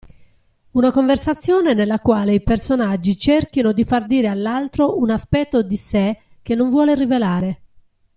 [0.71, 6.19] Una conversazione nella quale i personaggi cerchino di far dire all'altro un aspetto di sé
[6.41, 7.61] che non vuole rivelare.